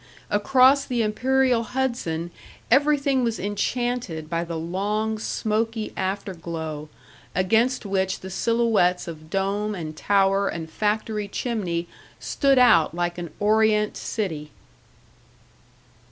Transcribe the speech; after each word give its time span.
Across 0.31 0.85
the 0.85 1.03
imperial 1.03 1.61
Hudson 1.61 2.31
everything 2.71 3.23
was 3.23 3.39
enchanted 3.39 4.31
by 4.31 4.43
the 4.43 4.57
long, 4.57 5.19
smoky 5.19 5.93
afterglow, 5.95 6.89
against 7.35 7.85
which 7.85 8.21
the 8.21 8.31
silhouettes 8.31 9.07
of 9.07 9.29
dome 9.29 9.75
and 9.75 9.95
tower 9.95 10.47
and 10.47 10.71
factory 10.71 11.27
chimney 11.27 11.87
stood 12.19 12.57
out 12.57 12.95
like 12.95 13.19
an 13.19 13.29
Orient 13.39 13.95
city. 13.95 14.49